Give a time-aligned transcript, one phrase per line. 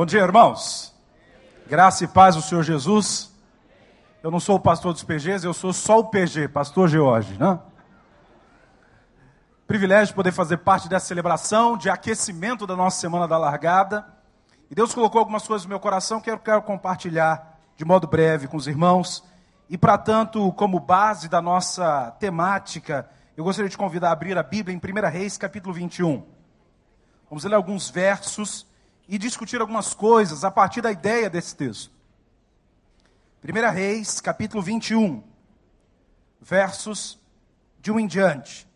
[0.00, 0.94] Bom dia, irmãos.
[1.66, 3.30] Graça e paz do Senhor Jesus.
[4.22, 7.60] Eu não sou o pastor dos PGs, eu sou só o PG, pastor George, né?
[9.66, 14.06] Privilégio de poder fazer parte dessa celebração de aquecimento da nossa semana da largada.
[14.70, 18.48] E Deus colocou algumas coisas no meu coração que eu quero compartilhar de modo breve
[18.48, 19.22] com os irmãos.
[19.68, 23.06] E para tanto, como base da nossa temática,
[23.36, 26.24] eu gostaria de convidar a abrir a Bíblia em 1 Reis, capítulo 21.
[27.28, 28.69] Vamos ler alguns versos
[29.10, 31.90] e discutir algumas coisas a partir da ideia desse texto.
[33.42, 35.20] 1 Reis, capítulo 21,
[36.40, 37.18] versos
[37.80, 38.68] de um em diante.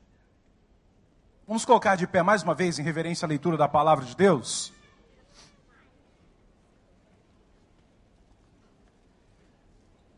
[1.47, 4.73] Vamos colocar de pé mais uma vez em reverência à leitura da palavra de Deus.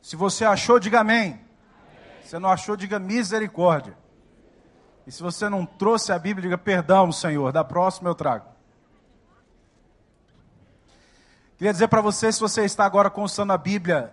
[0.00, 1.32] Se você achou, diga amém.
[1.32, 1.40] amém.
[2.24, 3.94] Se não achou, diga misericórdia.
[5.06, 7.52] E se você não trouxe a Bíblia, diga perdão, Senhor.
[7.52, 8.55] Da próxima eu trago.
[11.56, 14.12] Queria dizer para você, se você está agora consultando a Bíblia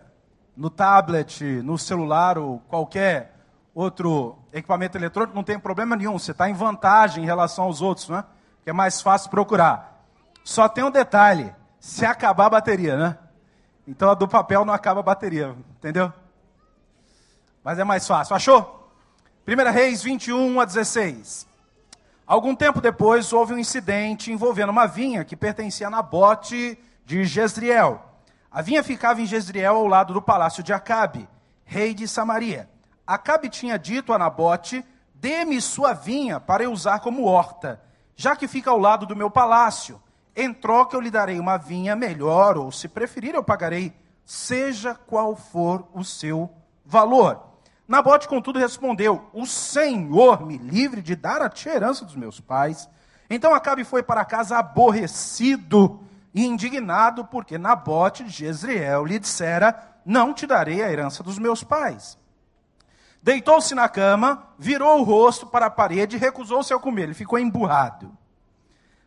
[0.55, 3.35] no tablet, no celular ou qualquer
[3.75, 6.17] outro equipamento eletrônico, não tem problema nenhum.
[6.17, 8.23] Você está em vantagem em relação aos outros, né?
[8.63, 10.05] Que é mais fácil procurar.
[10.41, 13.17] Só tem um detalhe: se acabar a bateria, né?
[13.85, 16.13] Então a do papel não acaba a bateria, entendeu?
[17.61, 18.37] Mas é mais fácil.
[18.37, 18.89] Achou?
[19.45, 21.45] 1 Reis 21 a 16.
[22.25, 28.01] Algum tempo depois houve um incidente envolvendo uma vinha que pertencia a Nabote de Jezreel.
[28.51, 31.27] A vinha ficava em Jezreel ao lado do palácio de Acabe,
[31.65, 32.69] rei de Samaria.
[33.05, 37.81] Acabe tinha dito a Nabote: Dê-me sua vinha para eu usar como horta,
[38.15, 40.01] já que fica ao lado do meu palácio.
[40.35, 43.93] Em troca eu lhe darei uma vinha melhor, ou se preferir, eu pagarei,
[44.25, 46.49] seja qual for o seu
[46.85, 47.53] valor.
[47.87, 52.89] Nabote, contudo, respondeu: O Senhor me livre de dar a herança dos meus pais.
[53.29, 55.99] Então Acabe foi para casa aborrecido
[56.33, 61.63] e indignado, porque Nabote de Jezreel lhe dissera: Não te darei a herança dos meus
[61.63, 62.17] pais.
[63.21, 67.03] Deitou-se na cama, virou o rosto para a parede e recusou-se a comer.
[67.03, 68.11] Ele ficou emburrado.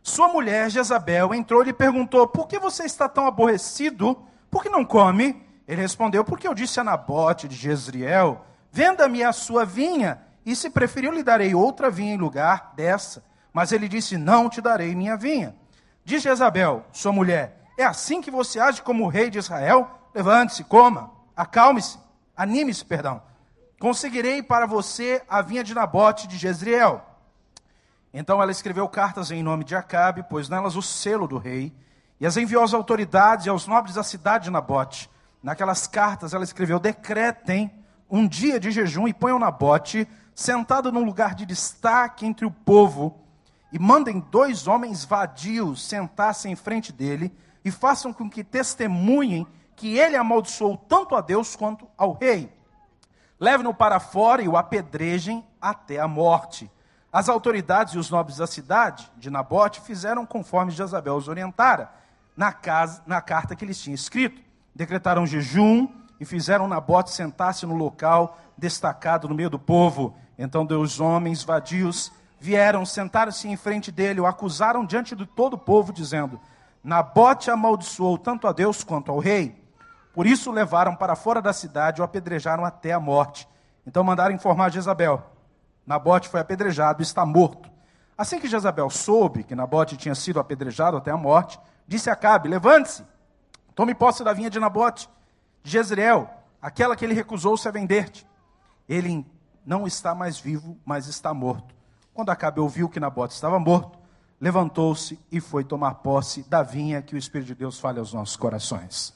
[0.01, 4.17] Sua mulher, Jezabel, entrou e lhe perguntou: Por que você está tão aborrecido?
[4.49, 5.45] Por que não come?
[5.67, 10.69] Ele respondeu: Porque eu disse a Nabote de Jezreel: Venda-me a sua vinha, e se
[10.69, 13.23] preferir, lhe darei outra vinha em lugar dessa.
[13.51, 15.53] Mas ele disse: Não te darei minha vinha.
[16.07, 19.91] Diz Jezabel, sua mulher: É assim que você age como rei de Israel?
[20.15, 21.99] Levante-se, coma, acalme-se,
[22.33, 23.21] anime-se, perdão.
[23.77, 27.01] Conseguirei para você a vinha de Nabote de Jezreel.
[28.13, 31.75] Então ela escreveu cartas em nome de Acabe, pôs nelas o selo do rei,
[32.21, 35.09] e as enviou às autoridades e aos nobres da cidade de Nabote.
[35.43, 37.69] Naquelas cartas ela escreveu: decretem
[38.09, 43.26] um dia de jejum e ponham Nabote sentado num lugar de destaque entre o povo
[43.71, 47.33] e mandem dois homens vadios sentar-se em frente dele
[47.63, 49.45] e façam com que testemunhem
[49.75, 52.51] que ele amaldiçoou tanto a Deus quanto ao rei.
[53.39, 56.71] Levem-no para fora e o apedrejem até a morte.
[57.11, 61.91] As autoridades e os nobres da cidade de Nabote fizeram conforme Jezabel os orientara,
[62.35, 64.41] na, casa, na carta que eles tinham escrito.
[64.75, 65.87] Decretaram jejum
[66.19, 70.15] e fizeram Nabote sentar-se no local destacado no meio do povo.
[70.37, 75.57] Então dois homens vadios vieram, sentaram-se em frente dele, o acusaram diante de todo o
[75.57, 76.39] povo, dizendo:
[76.83, 79.63] Nabote amaldiçoou tanto a Deus quanto ao rei.
[80.13, 83.47] Por isso o levaram para fora da cidade e o apedrejaram até a morte.
[83.85, 85.23] Então mandaram informar Jezabel:
[85.85, 87.69] Nabote foi apedrejado e está morto.
[88.17, 92.49] Assim que Jezabel soube que Nabote tinha sido apedrejado até a morte, disse a Acabe:
[92.49, 93.05] Levante-se,
[93.75, 95.07] tome posse da vinha de Nabote,
[95.61, 96.29] de Jezreel,
[96.61, 98.27] aquela que ele recusou-se a vender-te.
[98.89, 99.25] Ele
[99.65, 101.76] não está mais vivo, mas está morto.
[102.17, 103.99] Quando Acabe ouviu que Nabote estava morto,
[104.41, 108.35] levantou-se e foi tomar posse da vinha que o Espírito de Deus fale aos nossos
[108.35, 109.13] corações.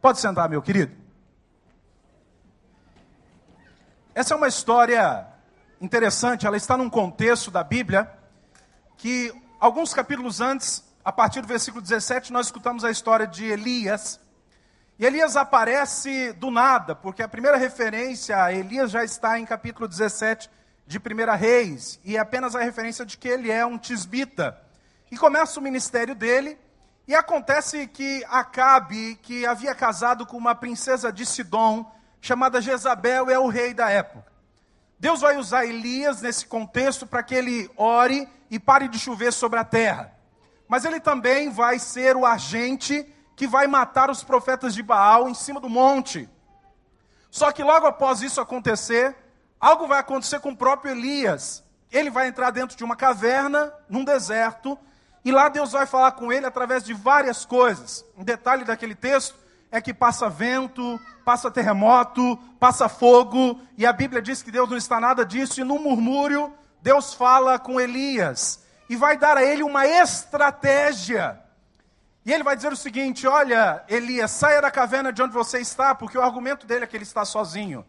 [0.00, 0.96] Pode sentar, meu querido.
[4.14, 5.26] Essa é uma história
[5.78, 8.10] interessante, ela está num contexto da Bíblia
[8.96, 9.30] que
[9.60, 14.18] alguns capítulos antes, a partir do versículo 17, nós escutamos a história de Elias.
[14.98, 19.86] E Elias aparece do nada, porque a primeira referência a Elias já está em capítulo
[19.86, 20.48] 17
[20.88, 24.58] de 1 Reis, e é apenas a referência de que ele é um tisbita.
[25.10, 26.58] E começa o ministério dele,
[27.06, 31.92] e acontece que Acabe, que havia casado com uma princesa de Sidom,
[32.22, 34.32] chamada Jezabel, é o rei da época.
[34.98, 39.58] Deus vai usar Elias nesse contexto para que ele ore e pare de chover sobre
[39.58, 40.10] a terra.
[40.66, 43.06] Mas ele também vai ser o agente
[43.36, 46.26] que vai matar os profetas de Baal em cima do monte.
[47.30, 49.14] Só que logo após isso acontecer,
[49.60, 51.64] algo vai acontecer com o próprio Elias.
[51.90, 54.78] Ele vai entrar dentro de uma caverna, num deserto,
[55.24, 58.04] E lá Deus vai falar com ele através de várias coisas.
[58.16, 59.34] Um detalhe daquele texto
[59.70, 64.76] é que passa vento, passa terremoto, passa fogo, e a Bíblia diz que Deus não
[64.76, 69.62] está nada disso, e no murmúrio, Deus fala com Elias e vai dar a ele
[69.62, 71.38] uma estratégia.
[72.24, 75.94] E ele vai dizer o seguinte: Olha, Elias, saia da caverna de onde você está,
[75.94, 77.84] porque o argumento dele é que ele está sozinho,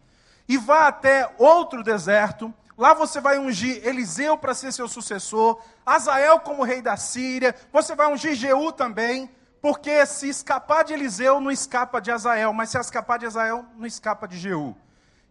[0.50, 2.52] e vá até outro deserto.
[2.76, 7.94] Lá você vai ungir Eliseu para ser seu sucessor, Azael como rei da Síria, você
[7.94, 9.30] vai ungir Jeú também,
[9.62, 13.86] porque se escapar de Eliseu, não escapa de Azael, mas se escapar de Azael, não
[13.86, 14.76] escapa de Jeú.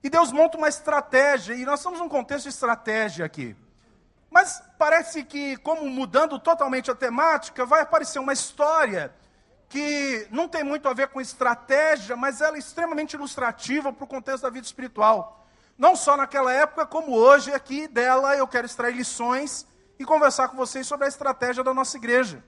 [0.01, 3.57] E Deus monta uma estratégia, e nós estamos num contexto de estratégia aqui.
[4.31, 9.13] Mas parece que, como mudando totalmente a temática, vai aparecer uma história
[9.69, 14.07] que não tem muito a ver com estratégia, mas ela é extremamente ilustrativa para o
[14.07, 15.45] contexto da vida espiritual.
[15.77, 19.65] Não só naquela época, como hoje, aqui dela eu quero extrair lições
[19.99, 22.43] e conversar com vocês sobre a estratégia da nossa igreja.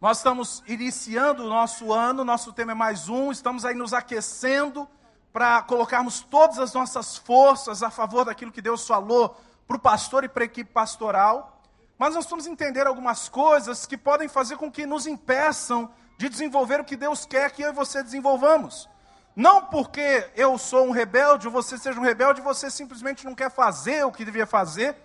[0.00, 4.86] Nós estamos iniciando o nosso ano, nosso tema é mais um, estamos aí nos aquecendo
[5.32, 10.22] para colocarmos todas as nossas forças a favor daquilo que Deus falou para o pastor
[10.22, 11.53] e para a equipe pastoral.
[11.98, 16.80] Mas nós vamos entender algumas coisas que podem fazer com que nos impeçam de desenvolver
[16.80, 18.88] o que Deus quer que eu e você desenvolvamos.
[19.36, 24.04] Não porque eu sou um rebelde, você seja um rebelde, você simplesmente não quer fazer
[24.04, 24.96] o que devia fazer,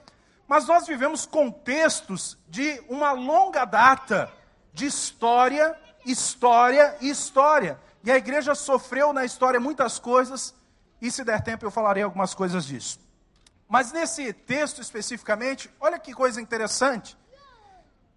[0.48, 4.32] mas nós vivemos contextos de uma longa data
[4.74, 5.76] de história,
[6.06, 7.80] história e história.
[8.04, 10.54] E a igreja sofreu na história muitas coisas,
[11.02, 13.00] e se der tempo eu falarei algumas coisas disso.
[13.70, 17.18] Mas nesse texto especificamente, olha que coisa interessante.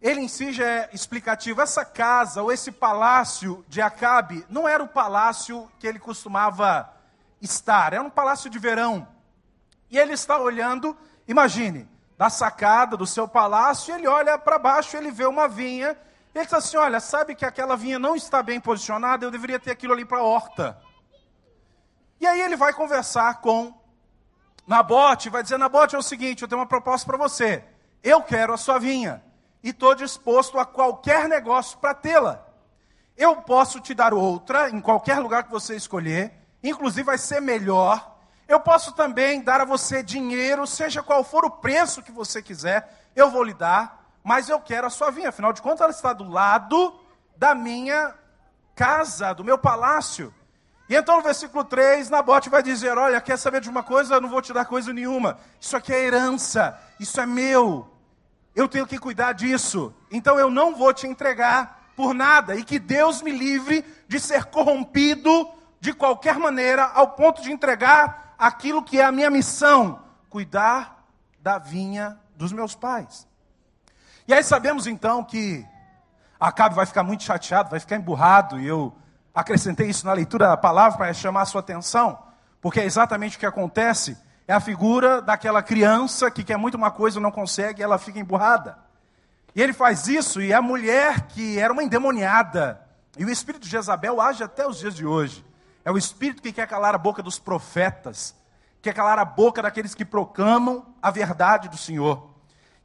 [0.01, 1.61] Ele em si já é explicativo.
[1.61, 6.93] Essa casa, ou esse palácio de Acabe, não era o palácio que ele costumava
[7.41, 9.07] estar, era um palácio de verão.
[9.91, 10.97] E ele está olhando,
[11.29, 11.89] imagine,
[12.19, 15.97] da sacada do seu palácio, ele olha para baixo, ele vê uma vinha
[16.35, 19.71] ele diz assim: Olha, sabe que aquela vinha não está bem posicionada, eu deveria ter
[19.71, 20.79] aquilo ali para a horta.
[22.21, 23.75] E aí ele vai conversar com
[24.67, 27.65] Nabote, vai dizer: Nabote, é o seguinte, eu tenho uma proposta para você.
[28.03, 29.23] Eu quero a sua vinha
[29.63, 32.45] e estou disposto a qualquer negócio para tê-la.
[33.17, 36.33] Eu posso te dar outra em qualquer lugar que você escolher,
[36.63, 38.17] inclusive vai ser melhor.
[38.49, 43.09] Eu posso também dar a você dinheiro, seja qual for o preço que você quiser,
[43.15, 45.31] eu vou lhe dar mas eu quero a sua vinha.
[45.31, 46.99] Afinal de contas, ela está do lado
[47.37, 48.15] da minha
[48.75, 50.33] casa, do meu palácio.
[50.93, 54.17] E então no versículo 3, Nabote vai dizer: Olha, quer saber de uma coisa?
[54.17, 55.39] Eu não vou te dar coisa nenhuma.
[55.59, 57.91] Isso aqui é herança, isso é meu.
[58.55, 59.95] Eu tenho que cuidar disso.
[60.11, 62.57] Então eu não vou te entregar por nada.
[62.57, 65.51] E que Deus me livre de ser corrompido
[65.81, 71.07] de qualquer maneira, ao ponto de entregar aquilo que é a minha missão: cuidar
[71.41, 73.27] da vinha dos meus pais.
[74.29, 75.67] E aí sabemos então que
[76.39, 78.95] Acabe vai ficar muito chateado, vai ficar emburrado, e eu
[79.35, 82.19] acrescentei isso na leitura da palavra para chamar a sua atenção,
[82.61, 84.17] porque é exatamente o que acontece.
[84.47, 88.19] É a figura daquela criança que quer muito uma coisa e não consegue, ela fica
[88.19, 88.77] emburrada.
[89.55, 92.81] E ele faz isso, e a mulher que era uma endemoniada,
[93.17, 95.45] e o espírito de Jezabel age até os dias de hoje.
[95.85, 98.35] É o espírito que quer calar a boca dos profetas,
[98.81, 102.31] quer calar a boca daqueles que proclamam a verdade do Senhor.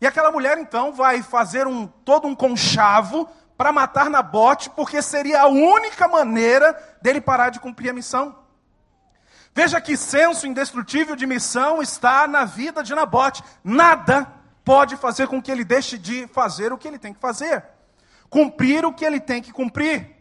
[0.01, 3.27] E aquela mulher então vai fazer um todo um conchavo
[3.57, 8.37] para matar Nabote, porque seria a única maneira dele parar de cumprir a missão.
[9.53, 13.43] Veja que senso indestrutível de missão está na vida de Nabote.
[13.63, 14.31] Nada
[14.63, 17.65] pode fazer com que ele deixe de fazer o que ele tem que fazer,
[18.29, 20.15] cumprir o que ele tem que cumprir.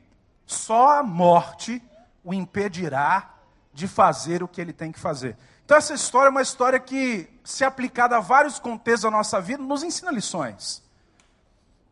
[0.47, 1.83] Só a morte
[2.25, 3.35] o impedirá
[3.75, 5.37] de fazer o que ele tem que fazer.
[5.65, 9.63] Então, essa história é uma história que, se aplicada a vários contextos da nossa vida,
[9.63, 10.86] nos ensina lições.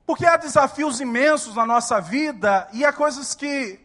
[0.06, 3.80] Porque há desafios imensos na nossa vida e há coisas que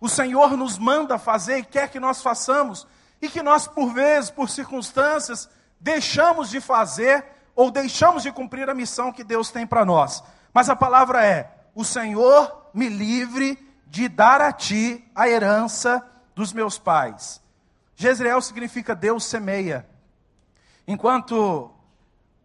[0.00, 2.86] o Senhor nos manda fazer e quer que nós façamos,
[3.20, 8.74] e que nós, por vezes, por circunstâncias, deixamos de fazer ou deixamos de cumprir a
[8.74, 10.24] missão que Deus tem para nós.
[10.52, 16.04] Mas a palavra é: o Senhor me livre de dar a ti a herança
[16.34, 17.40] dos meus pais.
[17.94, 19.86] Jezreel significa Deus semeia.
[20.88, 21.70] Enquanto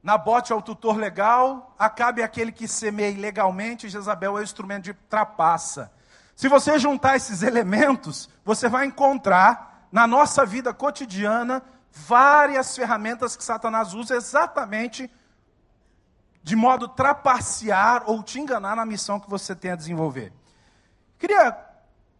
[0.07, 4.85] Nabote é o tutor legal, Acabe é aquele que semeia ilegalmente, Jezabel é o instrumento
[4.85, 5.91] de trapaça.
[6.33, 11.61] Se você juntar esses elementos, você vai encontrar na nossa vida cotidiana
[11.91, 15.11] várias ferramentas que Satanás usa exatamente
[16.41, 20.31] de modo trapacear ou te enganar na missão que você tem a desenvolver.
[21.19, 21.53] Queria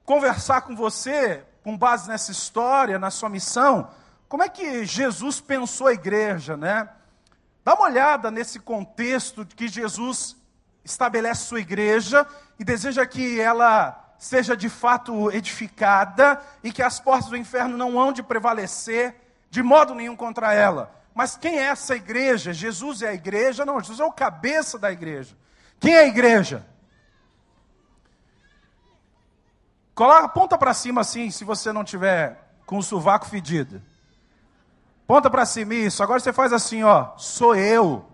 [0.03, 3.89] conversar com você com base nessa história, na sua missão,
[4.27, 6.89] como é que Jesus pensou a igreja, né?
[7.67, 10.37] Dá uma olhada nesse contexto que Jesus
[10.85, 12.25] estabelece sua igreja
[12.57, 17.99] e deseja que ela seja de fato edificada e que as portas do inferno não
[17.99, 19.15] hão de prevalecer
[19.49, 20.95] de modo nenhum contra ela.
[21.13, 22.53] Mas quem é essa igreja?
[22.53, 23.65] Jesus é a igreja?
[23.65, 25.35] Não, Jesus é o cabeça da igreja.
[25.77, 26.65] Quem é a igreja?
[29.93, 33.81] Coloca, ponta para cima assim, se você não tiver com o sovaco fedido.
[35.07, 36.03] Ponta para cima isso.
[36.03, 38.05] Agora você faz assim, ó, sou eu.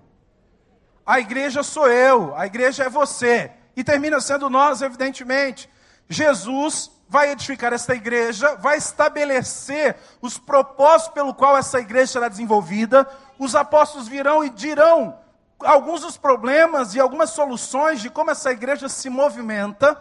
[1.03, 3.51] A igreja sou eu, a igreja é você.
[3.75, 5.67] E termina sendo nós, evidentemente.
[6.07, 13.09] Jesus vai edificar esta igreja, vai estabelecer os propósitos pelo qual essa igreja será desenvolvida.
[13.39, 15.17] Os apóstolos virão e dirão
[15.59, 19.99] alguns dos problemas e algumas soluções de como essa igreja se movimenta.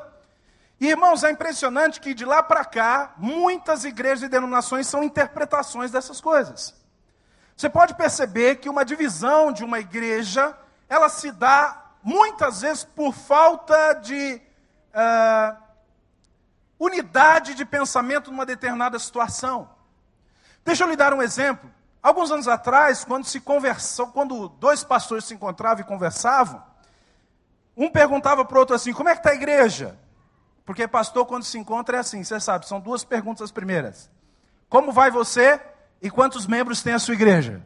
[0.79, 5.91] E, irmãos, é impressionante que de lá para cá, muitas igrejas e denominações são interpretações
[5.91, 6.82] dessas coisas.
[7.57, 10.57] Você pode perceber que uma divisão de uma igreja,
[10.89, 14.41] ela se dá muitas vezes por falta de
[14.95, 15.57] uh,
[16.79, 19.71] unidade de pensamento numa determinada situação.
[20.65, 21.71] Deixa eu lhe dar um exemplo.
[22.03, 26.63] Alguns anos atrás, quando se conversou, quando dois pastores se encontravam e conversavam,
[27.77, 29.97] um perguntava para o outro assim: como é que está a igreja?
[30.65, 34.11] Porque pastor, quando se encontra, é assim, você sabe, são duas perguntas as primeiras.
[34.69, 35.61] Como vai você
[36.03, 37.63] e quantos membros tem a sua igreja?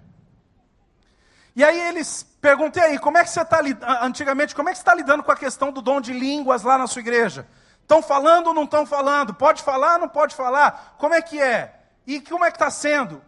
[1.57, 3.61] E aí eles perguntei aí, como é que você está
[4.03, 6.87] antigamente, como é que está lidando com a questão do dom de línguas lá na
[6.87, 7.49] sua igreja?
[7.81, 9.33] Estão falando ou não estão falando?
[9.33, 10.97] Pode falar ou não pode falar?
[10.99, 11.81] Como é que é?
[12.07, 13.23] E como é que está sendo?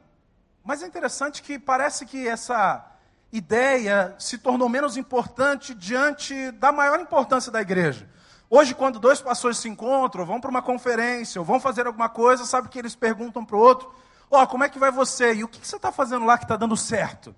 [0.62, 2.84] Mas é interessante que parece que essa
[3.32, 8.08] ideia se tornou menos importante diante da maior importância da igreja.
[8.50, 12.44] Hoje, quando dois pastores se encontram, vão para uma conferência, ou vão fazer alguma coisa,
[12.44, 13.92] sabe que eles perguntam para o outro:
[14.30, 15.35] Ó, oh, como é que vai você?
[15.35, 17.30] E o que, você está fazendo lá que está dando certo?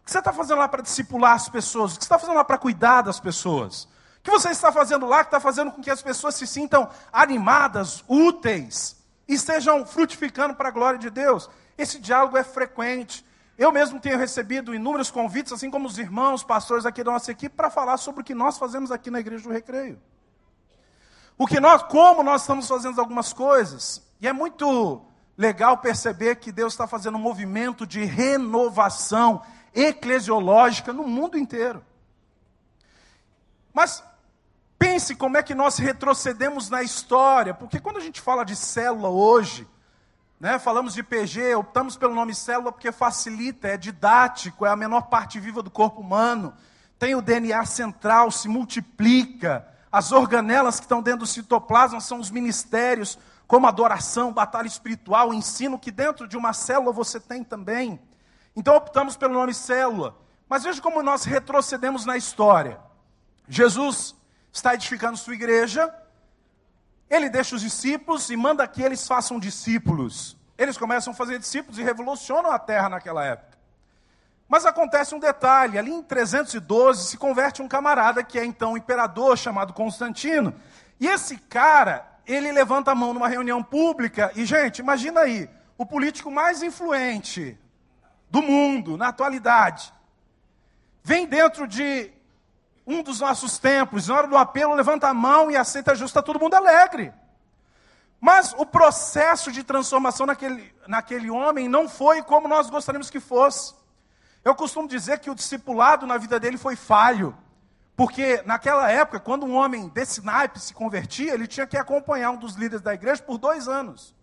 [0.00, 1.92] O que você está fazendo lá para discipular as pessoas?
[1.92, 3.84] O que você está fazendo lá para cuidar das pessoas?
[3.84, 6.88] O que você está fazendo lá que está fazendo com que as pessoas se sintam
[7.12, 8.96] animadas, úteis
[9.28, 11.50] e estejam frutificando para a glória de Deus?
[11.76, 13.24] Esse diálogo é frequente.
[13.58, 17.54] Eu mesmo tenho recebido inúmeros convites, assim como os irmãos, pastores aqui da nossa equipe,
[17.54, 20.00] para falar sobre o que nós fazemos aqui na Igreja do Recreio.
[21.36, 24.02] O que nós, como nós estamos fazendo algumas coisas.
[24.20, 25.04] E é muito
[25.36, 29.42] legal perceber que Deus está fazendo um movimento de renovação
[29.74, 31.84] eclesiológica no mundo inteiro.
[33.72, 34.04] Mas
[34.82, 39.08] Pense como é que nós retrocedemos na história, porque quando a gente fala de célula
[39.08, 39.64] hoje,
[40.40, 45.02] né, falamos de PG, optamos pelo nome célula porque facilita, é didático, é a menor
[45.02, 46.52] parte viva do corpo humano,
[46.98, 52.28] tem o DNA central, se multiplica, as organelas que estão dentro do citoplasma são os
[52.28, 53.16] ministérios,
[53.52, 58.00] como adoração, batalha espiritual, ensino que dentro de uma célula você tem também.
[58.56, 60.16] Então optamos pelo nome célula.
[60.48, 62.80] Mas veja como nós retrocedemos na história.
[63.46, 64.16] Jesus
[64.50, 65.94] está edificando sua igreja,
[67.10, 70.34] ele deixa os discípulos e manda que eles façam discípulos.
[70.56, 73.58] Eles começam a fazer discípulos e revolucionam a terra naquela época.
[74.48, 79.36] Mas acontece um detalhe: ali em 312 se converte um camarada que é então imperador
[79.36, 80.54] chamado Constantino.
[80.98, 85.84] E esse cara, ele levanta a mão numa reunião pública e, gente, imagina aí, o
[85.84, 87.58] político mais influente
[88.30, 89.92] do mundo na atualidade
[91.02, 92.12] vem dentro de
[92.86, 96.22] um dos nossos templos, na hora do apelo, levanta a mão e aceita justo, está
[96.22, 97.12] todo mundo alegre.
[98.20, 103.74] Mas o processo de transformação naquele, naquele homem não foi como nós gostaríamos que fosse.
[104.44, 107.36] Eu costumo dizer que o discipulado na vida dele foi falho.
[107.96, 112.36] Porque naquela época, quando um homem desse naipe se convertia, ele tinha que acompanhar um
[112.36, 114.14] dos líderes da igreja por dois anos.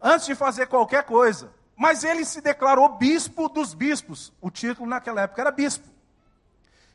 [0.00, 1.50] Antes de fazer qualquer coisa.
[1.76, 4.32] Mas ele se declarou bispo dos bispos.
[4.40, 5.88] O título naquela época era bispo.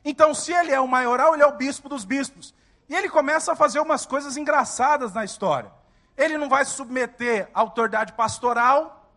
[0.06, 2.54] Então, se ele é o maioral, ele é o bispo dos bispos.
[2.88, 5.72] E ele começa a fazer umas coisas engraçadas na história.
[6.16, 9.12] Ele não vai se submeter à autoridade pastoral,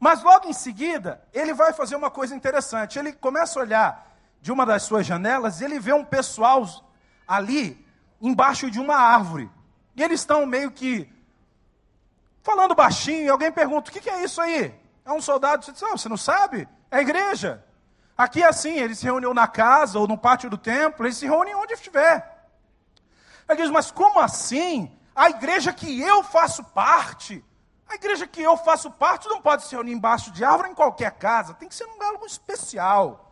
[0.00, 2.98] mas logo em seguida, ele vai fazer uma coisa interessante.
[2.98, 4.13] Ele começa a olhar
[4.44, 6.66] de uma das suas janelas ele vê um pessoal
[7.26, 7.82] ali
[8.20, 9.50] embaixo de uma árvore.
[9.96, 11.10] E eles estão meio que
[12.42, 14.78] falando baixinho, e alguém pergunta: o que, é isso aí?
[15.02, 15.64] É um soldado.
[15.64, 16.68] Você diz: oh, você não sabe?
[16.90, 17.64] É a igreja.
[18.18, 21.24] Aqui é assim, ele se reuniu na casa ou no pátio do templo, ele se
[21.24, 22.46] reúne onde estiver.
[23.48, 24.94] Ele diz, mas como assim?
[25.16, 27.42] A igreja que eu faço parte,
[27.88, 31.12] a igreja que eu faço parte não pode se reunir embaixo de árvore em qualquer
[31.12, 33.23] casa, tem que ser num algo especial.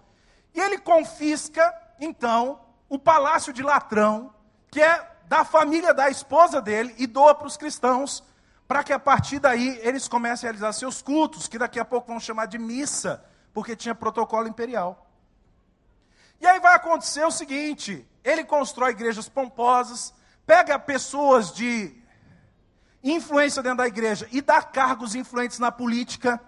[0.55, 4.35] E ele confisca, então, o palácio de Latrão,
[4.71, 8.23] que é da família da esposa dele, e doa para os cristãos,
[8.69, 12.09] para que a partir daí eles comecem a realizar seus cultos, que daqui a pouco
[12.09, 15.11] vão chamar de missa, porque tinha protocolo imperial.
[16.41, 20.13] E aí vai acontecer o seguinte: ele constrói igrejas pomposas,
[20.47, 21.95] pega pessoas de
[23.03, 26.41] influência dentro da igreja e dá cargos influentes na política,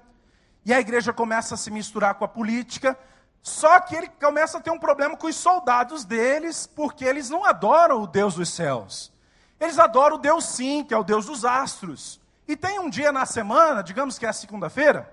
[0.65, 2.99] e a igreja começa a se misturar com a política.
[3.45, 7.45] Só que ele começa a ter um problema com os soldados deles, porque eles não
[7.45, 9.13] adoram o Deus dos céus.
[9.61, 12.19] Eles adoram o Deus sim, que é o Deus dos astros.
[12.49, 15.13] E tem um dia na semana, digamos que é a segunda-feira,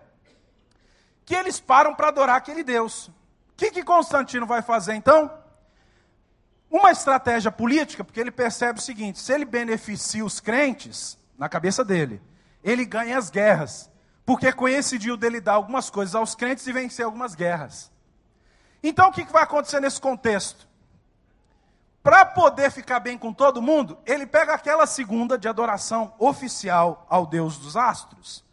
[1.26, 3.08] que eles param para adorar aquele Deus.
[3.08, 3.14] O
[3.58, 5.30] que, que Constantino vai fazer então?
[6.70, 11.84] Uma estratégia política, porque ele percebe o seguinte: se ele beneficia os crentes, na cabeça
[11.84, 12.22] dele,
[12.64, 13.92] ele ganha as guerras,
[14.26, 17.92] porque coincidiu dele dar algumas coisas aos crentes e vencer algumas guerras.
[18.84, 20.68] Então o que, vai acontecer nesse contexto?
[22.02, 27.28] Para poder ficar bem com todo mundo, ele pega aquela segunda de adoração oficial ao
[27.28, 28.44] Deus dos astros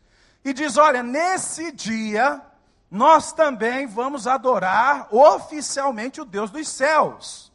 [0.44, 2.42] e diz: Olha, nesse dia
[2.90, 7.52] nós também vamos adorar oficialmente o Deus dos céus.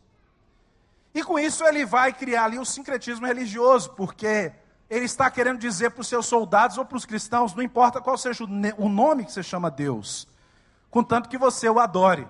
[1.14, 4.52] E com isso ele vai criar ali o sincretismo religioso, porque
[4.90, 8.18] ele está querendo dizer para os seus soldados ou para os cristãos, não importa qual
[8.18, 10.28] seja o nome que você chama Deus,
[10.90, 12.28] contanto que você o adore.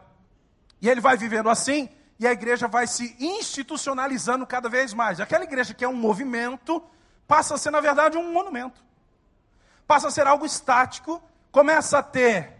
[0.84, 5.22] E ele vai vivendo assim, e a igreja vai se institucionalizando cada vez mais.
[5.22, 6.84] Aquela igreja que é um movimento,
[7.26, 8.84] passa a ser, na verdade, um monumento.
[9.88, 11.24] Passa a ser algo estático,
[11.54, 12.52] começa a ter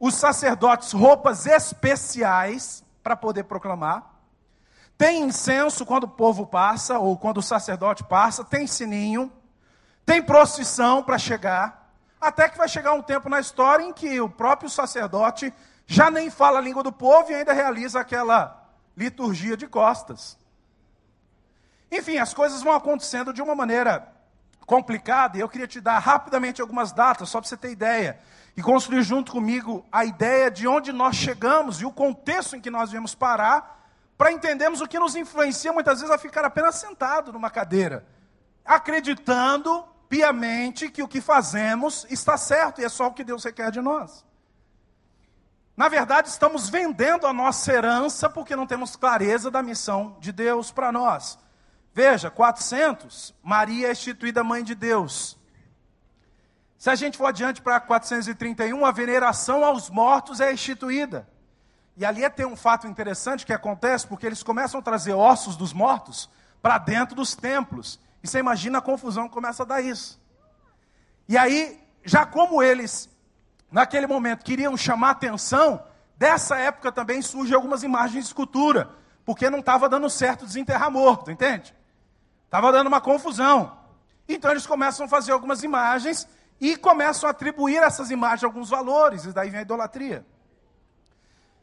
[0.00, 4.14] os sacerdotes roupas especiais para poder proclamar.
[4.96, 9.30] Tem incenso quando o povo passa, ou quando o sacerdote passa, tem sininho,
[10.06, 14.30] tem procissão para chegar, até que vai chegar um tempo na história em que o
[14.30, 15.52] próprio sacerdote
[15.86, 20.36] já nem fala a língua do povo e ainda realiza aquela liturgia de costas.
[21.90, 24.12] Enfim, as coisas vão acontecendo de uma maneira
[24.66, 28.18] complicada, e eu queria te dar rapidamente algumas datas, só para você ter ideia,
[28.56, 32.70] e construir junto comigo a ideia de onde nós chegamos e o contexto em que
[32.70, 33.88] nós viemos parar,
[34.18, 38.04] para entendermos o que nos influencia muitas vezes a ficar apenas sentado numa cadeira,
[38.64, 43.70] acreditando piamente que o que fazemos está certo e é só o que Deus requer
[43.70, 44.25] de nós.
[45.76, 50.72] Na verdade, estamos vendendo a nossa herança porque não temos clareza da missão de Deus
[50.72, 51.38] para nós.
[51.92, 55.38] Veja, 400, Maria é instituída mãe de Deus.
[56.78, 61.28] Se a gente for adiante para 431, a veneração aos mortos é instituída.
[61.96, 65.56] E ali é ter um fato interessante que acontece, porque eles começam a trazer ossos
[65.56, 66.30] dos mortos
[66.62, 67.98] para dentro dos templos.
[68.22, 70.20] E você imagina a confusão que começa a dar isso.
[71.28, 73.08] E aí, já como eles
[73.70, 75.82] naquele momento queriam chamar atenção,
[76.16, 78.90] dessa época também surgem algumas imagens de escultura,
[79.24, 81.74] porque não estava dando certo desenterrar morto, entende?
[82.44, 83.76] Estava dando uma confusão.
[84.28, 86.28] Então eles começam a fazer algumas imagens
[86.60, 90.24] e começam a atribuir a essas imagens alguns valores, e daí vem a idolatria.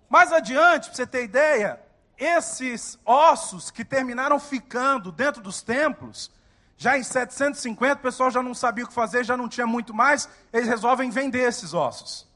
[0.09, 1.81] Mais adiante, para você ter ideia,
[2.17, 6.31] esses ossos que terminaram ficando dentro dos templos,
[6.77, 9.93] já em 750, o pessoal já não sabia o que fazer, já não tinha muito
[9.93, 12.27] mais, eles resolvem vender esses ossos.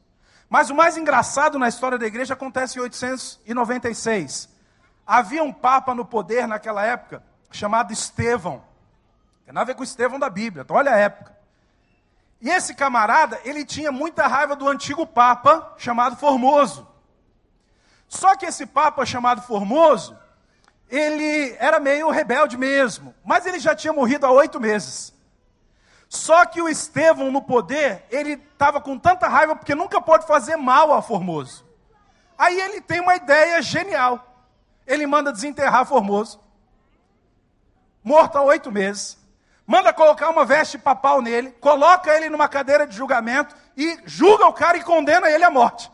[0.50, 4.50] Mas o mais engraçado na história da igreja acontece em 896.
[5.06, 8.64] Havia um papa no poder naquela época, chamado Estevão.
[9.46, 11.36] Tem nada a ver com Estevão da Bíblia, então olha a época.
[12.40, 16.88] E esse camarada, ele tinha muita raiva do antigo papa, chamado Formoso.
[18.08, 20.18] Só que esse papa chamado Formoso,
[20.90, 25.14] ele era meio rebelde mesmo, mas ele já tinha morrido há oito meses.
[26.10, 30.56] Só que o Estevão no poder, ele estava com tanta raiva porque nunca pode fazer
[30.56, 31.66] mal a Formoso.
[32.38, 34.46] Aí ele tem uma ideia genial.
[34.86, 36.40] Ele manda desenterrar Formoso,
[38.02, 39.18] morto há oito meses.
[39.66, 44.54] Manda colocar uma veste papal nele, coloca ele numa cadeira de julgamento e julga o
[44.54, 45.92] cara e condena ele à morte.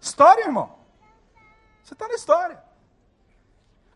[0.00, 0.77] História, irmão.
[1.88, 2.62] Você está na história.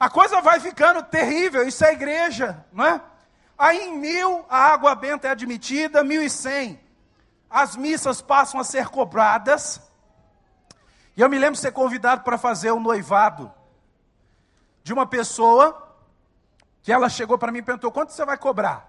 [0.00, 3.02] A coisa vai ficando terrível, isso é igreja, não é?
[3.58, 6.80] Aí em mil a água benta é admitida, mil e cem
[7.50, 9.78] as missas passam a ser cobradas.
[11.14, 13.52] E eu me lembro de ser convidado para fazer um noivado
[14.82, 15.94] de uma pessoa
[16.80, 18.88] que ela chegou para mim e perguntou: quanto você vai cobrar?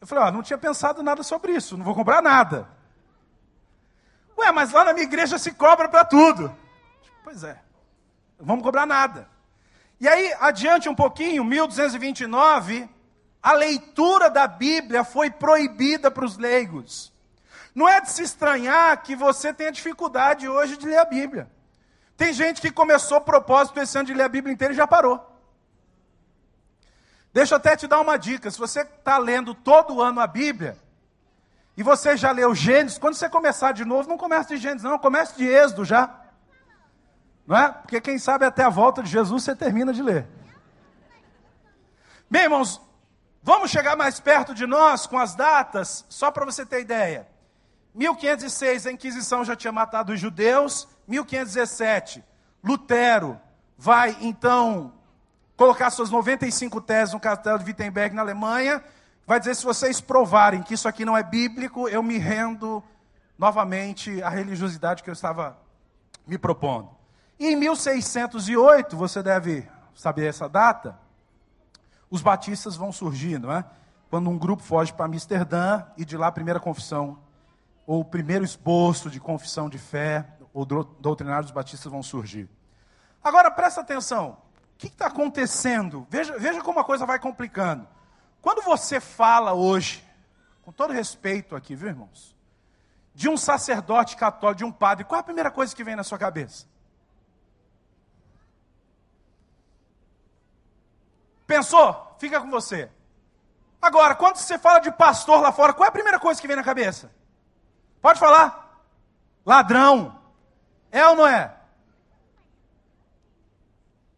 [0.00, 2.68] Eu falei: ó, não tinha pensado nada sobre isso, não vou cobrar nada.
[4.38, 6.54] Ué, mas lá na minha igreja se cobra para tudo.
[7.24, 7.60] Pois é,
[8.38, 9.28] não vamos cobrar nada.
[10.00, 12.88] E aí, adiante um pouquinho, 1229,
[13.42, 17.12] a leitura da Bíblia foi proibida para os leigos.
[17.74, 21.50] Não é de se estranhar que você tenha dificuldade hoje de ler a Bíblia.
[22.16, 24.86] Tem gente que começou o propósito esse ano de ler a Bíblia inteira e já
[24.86, 25.28] parou.
[27.32, 30.76] Deixa eu até te dar uma dica: se você está lendo todo ano a Bíblia,
[31.76, 34.98] e você já leu Gênesis, quando você começar de novo, não comece de Gênesis, não,
[34.98, 36.20] comece de Êxodo já.
[37.46, 37.70] Não é?
[37.70, 40.26] Porque quem sabe até a volta de Jesus você termina de ler.
[42.30, 42.80] Bem, irmãos,
[43.42, 47.28] vamos chegar mais perto de nós com as datas, só para você ter ideia.
[47.94, 50.88] 1506, a Inquisição já tinha matado os judeus.
[51.06, 52.24] 1517,
[52.62, 53.40] Lutero
[53.76, 54.92] vai então
[55.56, 58.82] colocar suas 95 teses no castelo de Wittenberg, na Alemanha.
[59.26, 62.82] Vai dizer: se vocês provarem que isso aqui não é bíblico, eu me rendo
[63.38, 65.58] novamente à religiosidade que eu estava
[66.26, 66.90] me propondo.
[67.38, 70.98] E em 1608, você deve saber essa data,
[72.10, 73.64] os batistas vão surgir, não é?
[74.10, 77.18] Quando um grupo foge para Amsterdã e de lá a primeira confissão,
[77.86, 82.48] ou o primeiro exposto de confissão de fé, ou doutrinário dos batistas vão surgir.
[83.24, 84.36] Agora presta atenção,
[84.74, 86.06] o que está acontecendo?
[86.10, 87.88] Veja, veja como a coisa vai complicando.
[88.42, 90.04] Quando você fala hoje,
[90.62, 92.36] com todo respeito aqui, viu irmãos?
[93.14, 96.02] De um sacerdote católico, de um padre, qual é a primeira coisa que vem na
[96.02, 96.66] sua cabeça?
[101.46, 102.16] Pensou?
[102.18, 102.90] Fica com você.
[103.80, 106.56] Agora, quando você fala de pastor lá fora, qual é a primeira coisa que vem
[106.56, 107.12] na cabeça?
[108.00, 108.82] Pode falar.
[109.46, 110.20] Ladrão.
[110.90, 111.54] É ou não é?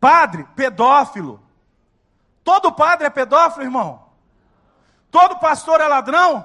[0.01, 1.43] Padre, pedófilo.
[2.43, 4.04] Todo padre é pedófilo, irmão?
[5.15, 6.45] Todo pastor é ladrão?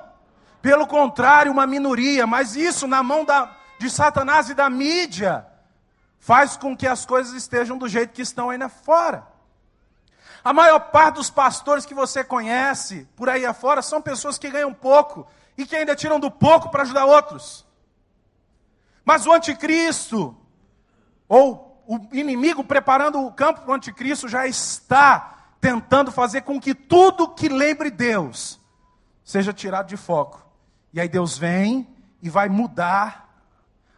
[0.62, 5.44] Pelo contrário, uma minoria, mas isso na mão da, de Satanás e da mídia
[6.20, 9.28] faz com que as coisas estejam do jeito que estão aí fora.
[10.44, 14.72] A maior parte dos pastores que você conhece por aí afora são pessoas que ganham
[14.72, 15.26] pouco
[15.58, 17.66] e que ainda tiram do pouco para ajudar outros.
[19.04, 20.38] Mas o anticristo,
[21.28, 26.76] ou o inimigo preparando o campo para o anticristo, já está tentando fazer com que
[26.76, 28.59] tudo que lembre Deus
[29.30, 30.44] seja tirado de foco.
[30.92, 31.88] E aí Deus vem
[32.20, 33.30] e vai mudar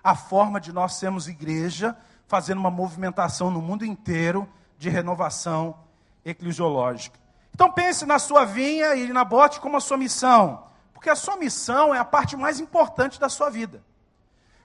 [0.04, 1.96] a forma de nós sermos igreja,
[2.28, 4.46] fazendo uma movimentação no mundo inteiro
[4.78, 5.80] de renovação
[6.26, 7.18] eclesiológica.
[7.56, 11.38] Então pense na sua vinha e na bote como a sua missão, porque a sua
[11.38, 13.82] missão é a parte mais importante da sua vida.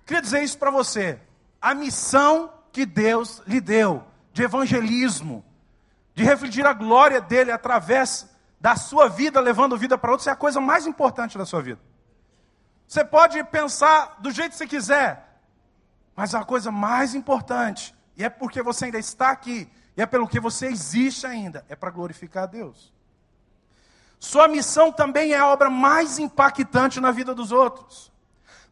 [0.05, 1.21] Queria dizer isso para você.
[1.63, 4.03] A missão que Deus lhe deu
[4.33, 5.45] de evangelismo,
[6.13, 10.37] de refletir a glória dele através da sua vida, levando vida para outros, é a
[10.37, 11.81] coisa mais importante da sua vida.
[12.87, 15.40] Você pode pensar do jeito que você quiser,
[16.14, 20.29] mas a coisa mais importante, e é porque você ainda está aqui, e é pelo
[20.29, 22.92] que você existe ainda, é para glorificar a Deus.
[24.19, 28.12] Sua missão também é a obra mais impactante na vida dos outros.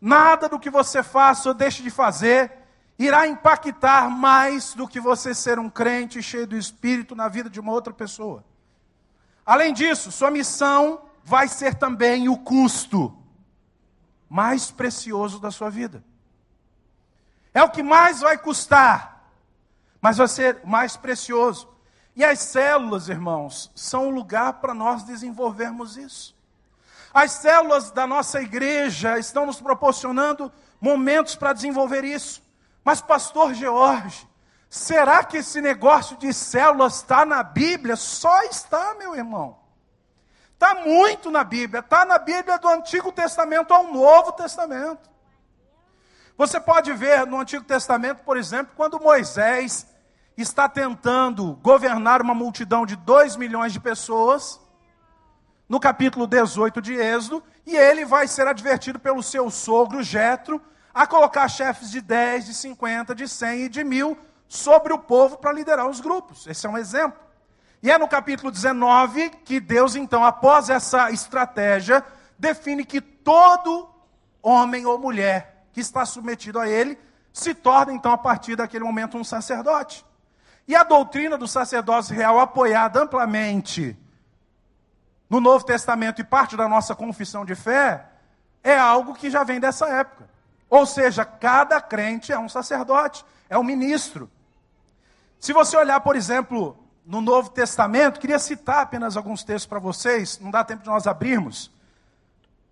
[0.00, 2.52] Nada do que você faça ou deixe de fazer
[2.98, 7.60] irá impactar mais do que você ser um crente cheio do Espírito na vida de
[7.60, 8.44] uma outra pessoa.
[9.44, 13.16] Além disso, sua missão vai ser também o custo
[14.28, 16.04] mais precioso da sua vida.
[17.52, 19.14] É o que mais vai custar
[20.04, 21.66] mas vai ser mais precioso.
[22.14, 26.36] E as células, irmãos, são o lugar para nós desenvolvermos isso.
[27.14, 32.42] As células da nossa igreja estão nos proporcionando momentos para desenvolver isso.
[32.84, 34.28] Mas, pastor George,
[34.74, 37.94] será que esse negócio de células está na Bíblia?
[37.94, 39.56] Só está, meu irmão.
[40.52, 41.78] Está muito na Bíblia.
[41.78, 45.08] Está na Bíblia do Antigo Testamento ao Novo Testamento.
[46.36, 49.86] Você pode ver no Antigo Testamento, por exemplo, quando Moisés
[50.36, 54.60] está tentando governar uma multidão de 2 milhões de pessoas,
[55.68, 60.60] no capítulo 18 de Êxodo, e ele vai ser advertido pelo seu sogro Jetro
[60.92, 64.18] a colocar chefes de 10, de 50, de 100 e de mil
[64.54, 66.46] sobre o povo para liderar os grupos.
[66.46, 67.18] Esse é um exemplo.
[67.82, 72.04] E é no capítulo 19 que Deus, então, após essa estratégia,
[72.38, 73.88] define que todo
[74.40, 76.96] homem ou mulher que está submetido a ele
[77.32, 80.06] se torna, então, a partir daquele momento, um sacerdote.
[80.68, 83.98] E a doutrina do sacerdócio real, apoiada amplamente
[85.28, 88.06] no Novo Testamento e parte da nossa confissão de fé,
[88.62, 90.30] é algo que já vem dessa época.
[90.70, 94.30] Ou seja, cada crente é um sacerdote, é um ministro.
[95.44, 100.38] Se você olhar, por exemplo, no Novo Testamento, queria citar apenas alguns textos para vocês,
[100.40, 101.70] não dá tempo de nós abrirmos.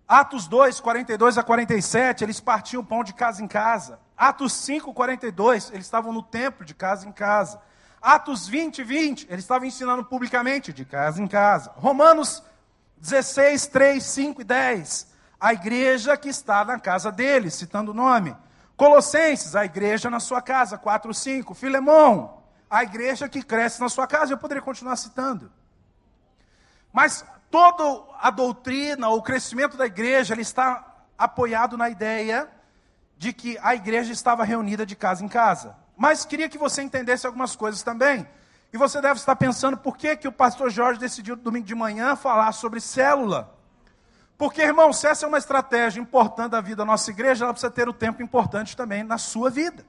[0.07, 3.99] Atos 2, 42 a 47, eles partiam pão de casa em casa.
[4.17, 7.61] Atos 5, 42, eles estavam no templo de casa em casa.
[8.01, 11.71] Atos 20, 20, ele estava ensinando publicamente, de casa em casa.
[11.75, 12.41] Romanos
[12.97, 18.35] 16, 3, 5 e 10, a igreja que está na casa dele, citando o nome.
[18.75, 21.53] Colossenses, a igreja na sua casa, 4, 5.
[21.53, 22.41] Filemão,
[22.73, 24.33] a igreja que cresce na sua casa.
[24.33, 25.51] Eu poderia continuar citando.
[26.91, 30.83] Mas toda a doutrina, o crescimento da igreja, ele está
[31.15, 32.49] apoiado na ideia
[33.15, 35.75] de que a igreja estava reunida de casa em casa.
[35.95, 38.27] mas queria que você entendesse algumas coisas também.
[38.73, 42.15] E você deve estar pensando por que, que o pastor Jorge decidiu domingo de manhã
[42.15, 43.55] falar sobre célula.
[44.35, 47.71] Porque, irmão, se essa é uma estratégia importante da vida da nossa igreja, ela precisa
[47.71, 49.85] ter o tempo importante também na sua vida.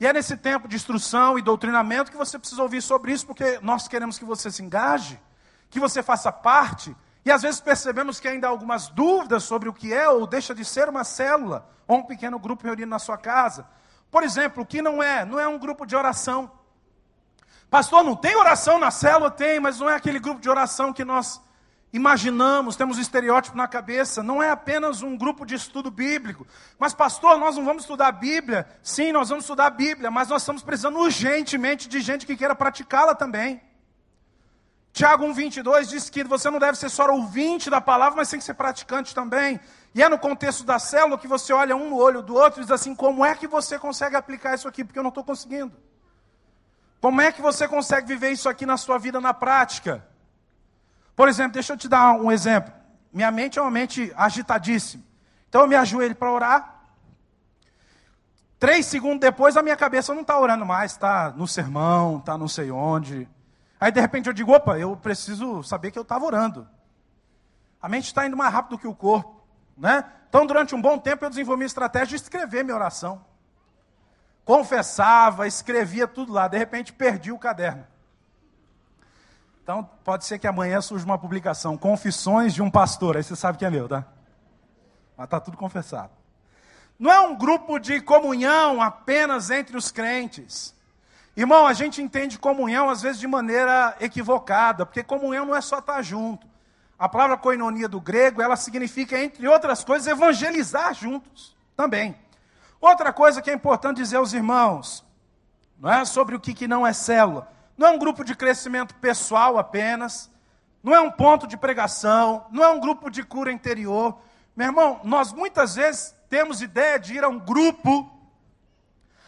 [0.00, 3.58] E é nesse tempo de instrução e doutrinamento que você precisa ouvir sobre isso, porque
[3.62, 5.20] nós queremos que você se engaje,
[5.68, 9.72] que você faça parte, e às vezes percebemos que ainda há algumas dúvidas sobre o
[9.72, 13.18] que é ou deixa de ser uma célula, ou um pequeno grupo reunido na sua
[13.18, 13.66] casa.
[14.10, 15.24] Por exemplo, o que não é?
[15.24, 16.50] Não é um grupo de oração.
[17.68, 19.30] Pastor, não tem oração na célula?
[19.30, 21.40] Tem, mas não é aquele grupo de oração que nós
[21.92, 24.22] imaginamos, temos um estereótipo na cabeça.
[24.22, 26.46] Não é apenas um grupo de estudo bíblico.
[26.78, 28.68] Mas, pastor, nós não vamos estudar a Bíblia?
[28.82, 32.54] Sim, nós vamos estudar a Bíblia, mas nós estamos precisando urgentemente de gente que queira
[32.54, 33.60] praticá-la também.
[34.92, 38.44] Tiago 1,22 diz que você não deve ser só ouvinte da palavra, mas tem que
[38.44, 39.60] ser praticante também.
[39.94, 42.64] E é no contexto da célula que você olha um no olho do outro e
[42.64, 44.84] diz assim: como é que você consegue aplicar isso aqui?
[44.84, 45.72] Porque eu não estou conseguindo.
[47.00, 50.04] Como é que você consegue viver isso aqui na sua vida na prática?
[51.18, 52.72] Por exemplo, deixa eu te dar um exemplo.
[53.12, 55.02] Minha mente é uma mente agitadíssima.
[55.48, 56.84] Então eu me ajoelho para orar.
[58.56, 62.46] Três segundos depois a minha cabeça não está orando mais, está no sermão, está não
[62.46, 63.28] sei onde.
[63.80, 66.68] Aí de repente eu digo, opa, eu preciso saber que eu estava orando.
[67.82, 69.44] A mente está indo mais rápido que o corpo.
[69.76, 70.04] Né?
[70.28, 73.26] Então durante um bom tempo eu desenvolvi uma estratégia de escrever minha oração
[74.44, 77.84] confessava, escrevia tudo lá, de repente perdi o caderno.
[79.68, 83.58] Então, pode ser que amanhã surja uma publicação, Confissões de um Pastor, aí você sabe
[83.58, 84.02] que é meu, tá?
[85.14, 86.08] Mas está tudo confessado.
[86.98, 90.74] Não é um grupo de comunhão apenas entre os crentes.
[91.36, 95.80] Irmão, a gente entende comunhão às vezes de maneira equivocada, porque comunhão não é só
[95.80, 96.46] estar junto.
[96.98, 102.16] A palavra coinonia do grego, ela significa, entre outras coisas, evangelizar juntos também.
[102.80, 105.04] Outra coisa que é importante dizer aos irmãos,
[105.78, 107.57] não é sobre o que, que não é célula.
[107.78, 110.28] Não é um grupo de crescimento pessoal apenas,
[110.82, 114.18] não é um ponto de pregação, não é um grupo de cura interior.
[114.56, 118.12] Meu irmão, nós muitas vezes temos ideia de ir a um grupo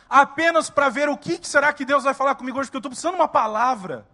[0.09, 2.91] apenas para ver o que, será que Deus vai falar comigo hoje, porque eu estou
[2.91, 4.05] precisando de uma palavra.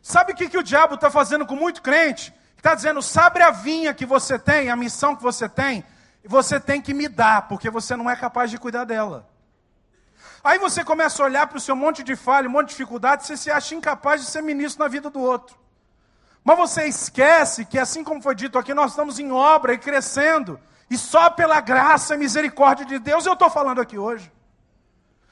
[0.00, 2.32] Sabe o que, que o diabo está fazendo com muito crente?
[2.56, 5.84] Está dizendo, sabe a vinha que você tem, a missão que você tem?
[6.22, 9.28] E você tem que me dar, porque você não é capaz de cuidar dela.
[10.44, 13.24] Aí você começa a olhar para o seu monte de falha, um monte de dificuldade,
[13.24, 15.56] você se acha incapaz de ser ministro na vida do outro.
[16.42, 20.58] Mas você esquece que, assim como foi dito aqui, nós estamos em obra e crescendo.
[20.90, 24.30] E só pela graça e misericórdia de Deus eu estou falando aqui hoje.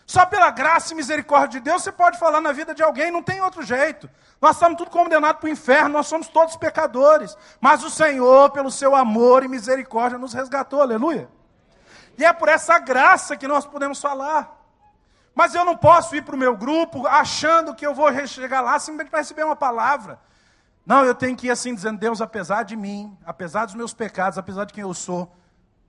[0.07, 3.23] Só pela graça e misericórdia de Deus você pode falar na vida de alguém, não
[3.23, 4.09] tem outro jeito.
[4.40, 7.37] Nós estamos tudo condenados para o inferno, nós somos todos pecadores.
[7.61, 11.29] Mas o Senhor, pelo seu amor e misericórdia, nos resgatou, aleluia.
[12.16, 14.60] E é por essa graça que nós podemos falar.
[15.40, 18.79] Mas eu não posso ir para o meu grupo achando que eu vou chegar lá
[18.79, 20.20] simplesmente para receber uma palavra.
[20.85, 24.37] Não, eu tenho que ir assim dizendo, Deus, apesar de mim, apesar dos meus pecados,
[24.37, 25.35] apesar de quem eu sou,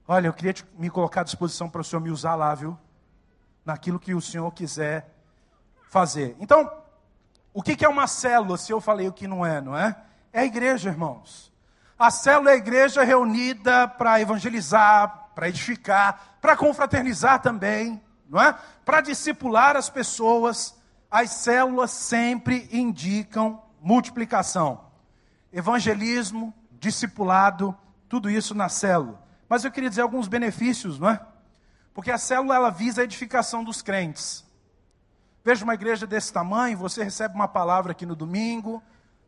[0.08, 2.80] olha, eu queria te, me colocar à disposição para o Senhor me usar lá, viu?
[3.66, 5.14] naquilo que o Senhor quiser
[5.90, 6.34] fazer.
[6.40, 6.72] Então,
[7.54, 9.98] o que é uma célula, se eu falei o que não é, não é?
[10.32, 11.52] É a igreja, irmãos.
[12.00, 18.58] A célula é a igreja reunida para evangelizar, para edificar, para confraternizar também, não é?
[18.86, 20.80] Para discipular as pessoas.
[21.12, 24.86] As células sempre indicam multiplicação.
[25.52, 29.22] Evangelismo, discipulado, tudo isso na célula.
[29.50, 31.20] Mas eu queria dizer alguns benefícios, não é?
[31.94, 34.46] Porque a célula ela visa a edificação dos crentes.
[35.44, 38.82] Veja uma igreja desse tamanho, você recebe uma palavra aqui no domingo,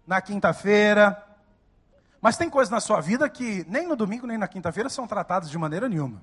[0.07, 1.21] na quinta-feira.
[2.21, 5.49] Mas tem coisas na sua vida que nem no domingo nem na quinta-feira são tratadas
[5.49, 6.21] de maneira nenhuma.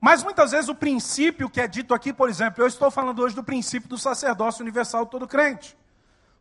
[0.00, 3.34] Mas muitas vezes o princípio que é dito aqui, por exemplo, eu estou falando hoje
[3.34, 5.76] do princípio do sacerdócio universal de todo crente.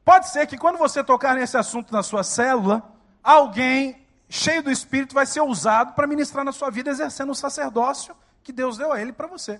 [0.06, 2.82] Pode ser que quando você tocar nesse assunto na sua célula,
[3.22, 8.16] alguém cheio do Espírito vai ser usado para ministrar na sua vida, exercendo o sacerdócio
[8.42, 9.60] que Deus deu a ele para você.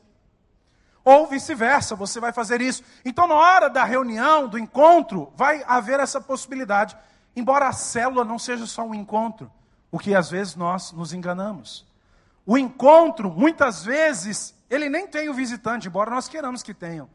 [1.04, 2.84] Ou vice-versa, você vai fazer isso.
[3.04, 6.96] Então, na hora da reunião, do encontro, vai haver essa possibilidade.
[7.36, 9.52] Embora a célula não seja só um encontro,
[9.92, 11.89] o que às vezes nós nos enganamos.
[12.50, 17.08] O encontro, muitas vezes, ele nem tem o visitante, embora nós queiramos que tenham.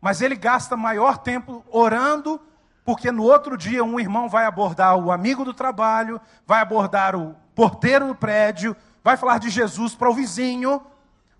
[0.00, 2.40] Mas ele gasta maior tempo orando,
[2.84, 7.34] porque no outro dia um irmão vai abordar o amigo do trabalho, vai abordar o
[7.52, 10.80] porteiro do prédio, vai falar de Jesus para o vizinho,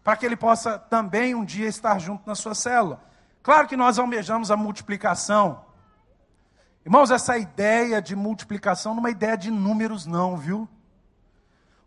[0.02, 3.00] para que ele possa também um dia estar junto na sua célula.
[3.44, 5.64] Claro que nós almejamos a multiplicação.
[6.84, 10.68] Irmãos, essa ideia de multiplicação não é uma ideia de números, não, viu?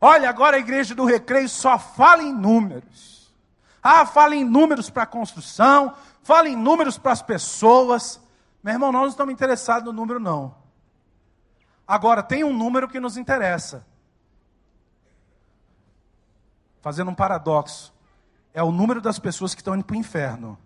[0.02, 3.34] Olha, agora a igreja do recreio só fala em números.
[3.82, 8.20] Ah, fala em números para a construção, fala em números para as pessoas.
[8.64, 10.56] Meu irmão, nós não estamos interessados no número, não.
[11.88, 13.86] Agora, tem um número que nos interessa.
[16.82, 17.94] Fazendo um paradoxo.
[18.54, 20.58] É o número das pessoas que estão indo para o inferno.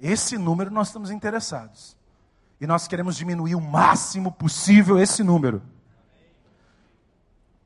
[0.00, 1.96] Esse número nós estamos interessados.
[2.60, 5.62] E nós queremos diminuir o máximo possível esse número.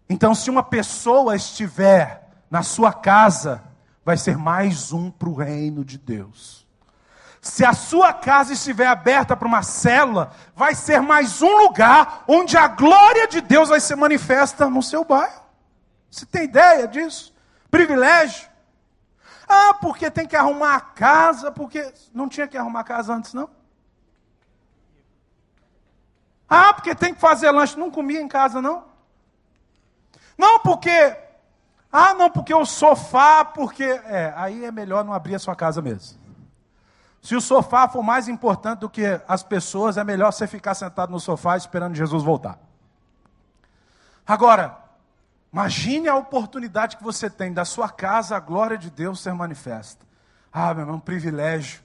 [0.09, 3.63] Então, se uma pessoa estiver na sua casa,
[4.05, 6.65] vai ser mais um para o reino de Deus.
[7.41, 12.57] Se a sua casa estiver aberta para uma célula, vai ser mais um lugar onde
[12.57, 15.43] a glória de Deus vai ser manifesta no seu bairro.
[16.11, 17.35] Você tem ideia disso?
[17.71, 18.49] Privilégio.
[19.49, 23.33] Ah, porque tem que arrumar a casa, porque não tinha que arrumar a casa antes,
[23.33, 23.49] não?
[26.49, 28.96] Ah, porque tem que fazer lanche, não comia em casa, não?
[30.37, 31.17] Não, porque.
[31.91, 33.85] Ah, não, porque o sofá, porque.
[33.85, 36.19] É, aí é melhor não abrir a sua casa mesmo.
[37.23, 41.11] Se o sofá for mais importante do que as pessoas, é melhor você ficar sentado
[41.11, 42.59] no sofá esperando Jesus voltar.
[44.25, 44.79] Agora,
[45.53, 50.07] imagine a oportunidade que você tem da sua casa, a glória de Deus ser manifesta.
[50.53, 51.81] Ah, meu irmão, um privilégio.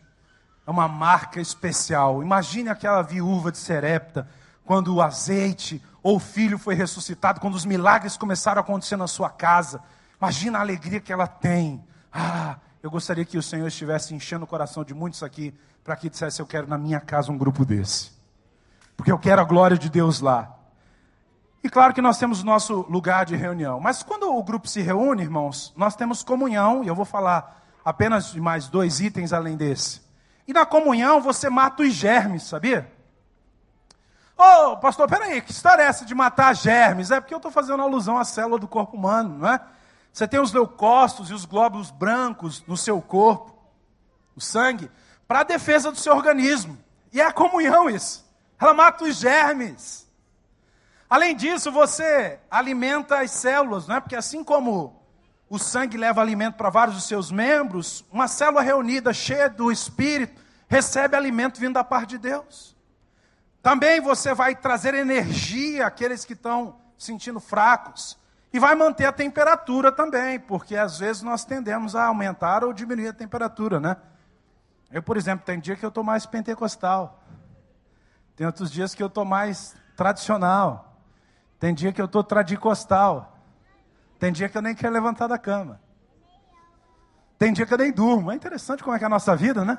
[0.65, 2.21] É uma marca especial.
[2.21, 4.27] Imagine aquela viúva de Serepta,
[4.71, 9.05] quando o azeite, ou o filho foi ressuscitado, quando os milagres começaram a acontecer na
[9.05, 9.83] sua casa.
[10.17, 11.83] Imagina a alegria que ela tem.
[12.09, 15.53] Ah, eu gostaria que o Senhor estivesse enchendo o coração de muitos aqui,
[15.83, 18.13] para que dissesse: Eu quero na minha casa um grupo desse.
[18.95, 20.57] Porque eu quero a glória de Deus lá.
[21.61, 23.77] E claro que nós temos o nosso lugar de reunião.
[23.77, 28.31] Mas quando o grupo se reúne, irmãos, nós temos comunhão, e eu vou falar apenas
[28.31, 29.99] de mais dois itens além desse.
[30.47, 33.00] E na comunhão você mata os germes, sabia?
[34.43, 37.11] Ô, oh, pastor, peraí, que história é essa de matar germes?
[37.11, 39.61] É porque eu estou fazendo alusão à célula do corpo humano, não é?
[40.11, 43.55] Você tem os leucócitos e os glóbulos brancos no seu corpo,
[44.35, 44.89] o sangue,
[45.27, 46.75] para a defesa do seu organismo.
[47.13, 48.27] E é a comunhão isso.
[48.59, 50.09] Ela mata os germes.
[51.07, 53.99] Além disso, você alimenta as células, não é?
[53.99, 55.05] Porque assim como
[55.51, 60.41] o sangue leva alimento para vários dos seus membros, uma célula reunida, cheia do Espírito,
[60.67, 62.80] recebe alimento vindo da parte de Deus.
[63.61, 68.17] Também você vai trazer energia àqueles que estão sentindo fracos.
[68.53, 73.07] E vai manter a temperatura também, porque às vezes nós tendemos a aumentar ou diminuir
[73.07, 73.95] a temperatura, né?
[74.91, 77.23] Eu, por exemplo, tem dia que eu estou mais pentecostal.
[78.35, 80.97] Tem outros dias que eu estou mais tradicional.
[81.59, 83.37] Tem dia que eu estou tradicostal.
[84.19, 85.79] Tem dia que eu nem quero levantar da cama.
[87.37, 88.31] Tem dia que eu nem durmo.
[88.31, 89.77] É interessante como é que é a nossa vida, né?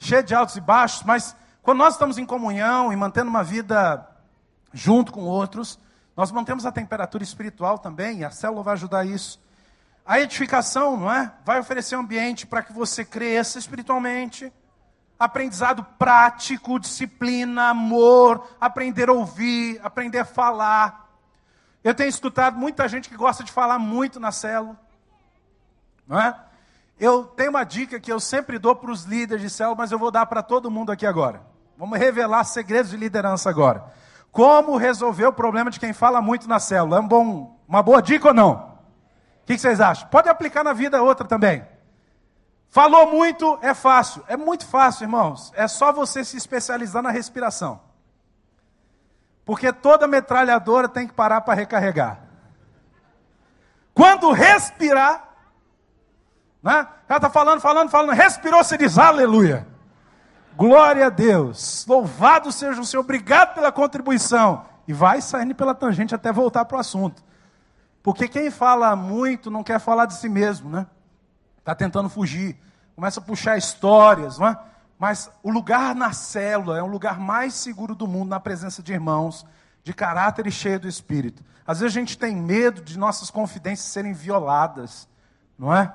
[0.00, 4.06] Cheia de altos e baixos, mas quando nós estamos em comunhão e mantendo uma vida
[4.70, 5.80] junto com outros,
[6.14, 9.42] nós mantemos a temperatura espiritual também, e a célula vai ajudar isso.
[10.04, 11.32] A edificação, não é?
[11.42, 14.52] Vai oferecer um ambiente para que você cresça espiritualmente.
[15.18, 21.08] Aprendizado prático, disciplina, amor, aprender a ouvir, aprender a falar.
[21.82, 24.78] Eu tenho escutado muita gente que gosta de falar muito na célula.
[26.06, 26.38] Não é?
[27.00, 29.98] Eu tenho uma dica que eu sempre dou para os líderes de célula, mas eu
[29.98, 31.53] vou dar para todo mundo aqui agora.
[31.76, 33.84] Vamos revelar segredos de liderança agora.
[34.30, 36.96] Como resolver o problema de quem fala muito na célula?
[36.96, 38.74] É um bom, uma boa dica ou não?
[39.42, 40.08] O que vocês acham?
[40.08, 41.64] Pode aplicar na vida outra também.
[42.68, 44.24] Falou muito, é fácil.
[44.26, 45.52] É muito fácil, irmãos.
[45.54, 47.80] É só você se especializar na respiração.
[49.44, 52.20] Porque toda metralhadora tem que parar para recarregar.
[53.92, 55.28] Quando respirar,
[56.62, 56.88] né?
[57.08, 59.73] Ela está falando, falando, falando, respirou, você diz aleluia.
[60.56, 61.84] Glória a Deus.
[61.86, 63.02] Louvado seja o Senhor.
[63.02, 64.64] Obrigado pela contribuição.
[64.86, 67.24] E vai saindo pela tangente até voltar para o assunto.
[68.02, 70.86] Porque quem fala muito não quer falar de si mesmo, né?
[71.58, 72.56] Está tentando fugir.
[72.94, 74.58] Começa a puxar histórias, não é?
[74.98, 78.92] Mas o lugar na célula é o lugar mais seguro do mundo, na presença de
[78.92, 79.44] irmãos,
[79.82, 81.42] de caráter e cheio do Espírito.
[81.66, 85.08] Às vezes a gente tem medo de nossas confidências serem violadas,
[85.58, 85.92] não é?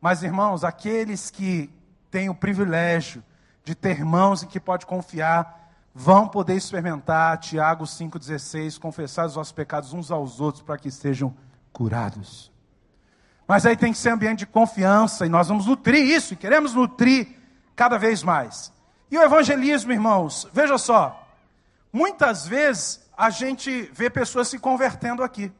[0.00, 1.68] Mas, irmãos, aqueles que
[2.10, 3.22] têm o privilégio
[3.68, 9.52] de ter irmãos em que pode confiar, vão poder experimentar, Tiago 5,16, confessar os vossos
[9.52, 11.36] pecados uns aos outros para que sejam
[11.70, 12.50] curados.
[13.46, 16.72] Mas aí tem que ser ambiente de confiança, e nós vamos nutrir isso, e queremos
[16.72, 17.28] nutrir
[17.76, 18.72] cada vez mais.
[19.10, 21.28] E o evangelismo, irmãos, veja só,
[21.92, 25.52] muitas vezes a gente vê pessoas se convertendo aqui.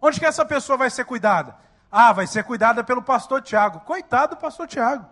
[0.00, 1.56] Onde que essa pessoa vai ser cuidada?
[1.90, 3.80] Ah, vai ser cuidada pelo pastor Tiago.
[3.80, 5.11] Coitado do pastor Tiago.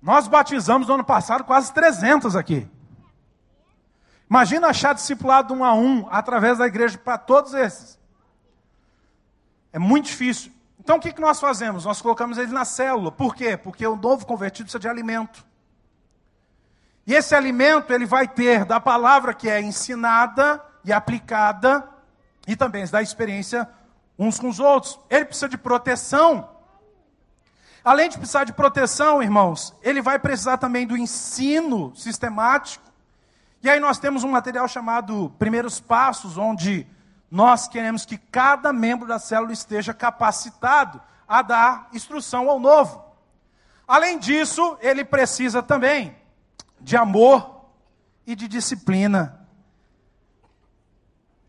[0.00, 2.68] Nós batizamos no ano passado quase 300 aqui.
[4.30, 7.98] Imagina achar discipulado um a um através da igreja para todos esses.
[9.72, 10.52] É muito difícil.
[10.78, 11.84] Então o que, que nós fazemos?
[11.84, 13.10] Nós colocamos ele na célula.
[13.10, 13.56] Por quê?
[13.56, 15.44] Porque o novo convertido precisa de alimento.
[17.06, 21.88] E esse alimento ele vai ter da palavra que é ensinada e aplicada
[22.46, 23.68] e também da experiência
[24.18, 25.00] uns com os outros.
[25.08, 26.57] Ele precisa de proteção.
[27.88, 32.84] Além de precisar de proteção, irmãos, ele vai precisar também do ensino sistemático.
[33.62, 36.86] E aí nós temos um material chamado Primeiros Passos, onde
[37.30, 43.02] nós queremos que cada membro da célula esteja capacitado a dar instrução ao novo.
[43.86, 46.14] Além disso, ele precisa também
[46.78, 47.70] de amor
[48.26, 49.48] e de disciplina.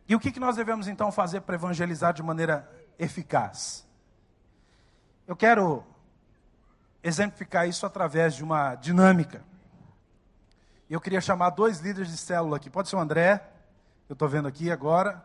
[0.08, 2.66] E o que, que nós devemos então fazer para evangelizar de maneira
[2.98, 3.86] eficaz?
[5.28, 5.84] Eu quero
[7.04, 9.44] exemplificar isso através de uma dinâmica.
[10.90, 12.70] Eu queria chamar dois líderes de célula aqui.
[12.70, 13.48] Pode ser o André,
[14.08, 15.24] eu estou vendo aqui agora.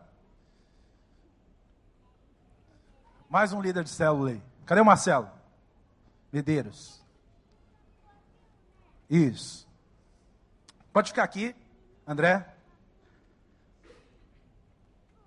[3.29, 4.43] Mais um líder de célula aí.
[4.65, 5.29] Cadê o Marcelo?
[6.31, 7.03] Medeiros.
[9.09, 9.67] Isso.
[10.93, 11.55] Pode ficar aqui,
[12.07, 12.47] André.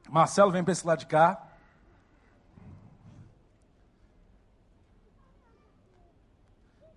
[0.08, 1.47] Marcelo vem para esse lado de cá.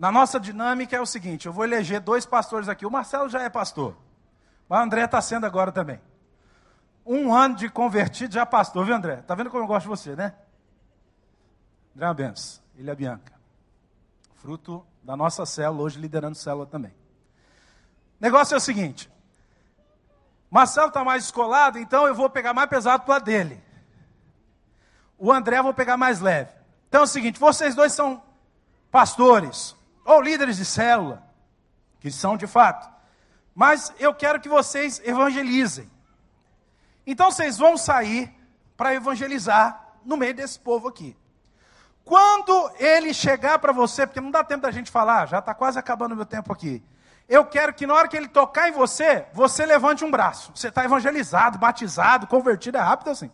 [0.02, 2.88] Na nossa dinâmica é o seguinte: eu vou eleger dois pastores aqui.
[2.88, 3.96] O Marcelo já é pastor,
[4.68, 6.02] o André está sendo agora também.
[7.06, 9.18] Um ano de convertido já pastor, viu, André?
[9.18, 10.34] Tá vendo como eu gosto de você, né?
[11.96, 12.64] André é benção.
[12.76, 13.32] Ele é Bianca.
[14.38, 16.92] Fruto da nossa célula, hoje liderando célula também.
[18.20, 19.08] O negócio é o seguinte:
[20.50, 23.64] Marcelo está mais escolado, então eu vou pegar mais pesado para dele.
[25.16, 26.50] O André eu vou pegar mais leve.
[26.90, 28.24] Então é o seguinte: vocês dois são
[28.90, 31.24] pastores ou líderes de célula,
[32.00, 32.90] que são de fato.
[33.54, 35.90] Mas eu quero que vocês evangelizem.
[37.06, 38.34] Então vocês vão sair
[38.78, 41.16] para evangelizar no meio desse povo aqui.
[42.04, 45.78] Quando ele chegar para você, porque não dá tempo da gente falar, já está quase
[45.78, 46.84] acabando o meu tempo aqui.
[47.30, 50.52] Eu quero que na hora que ele tocar em você, você levante um braço.
[50.54, 53.32] Você está evangelizado, batizado, convertido, é rápido assim.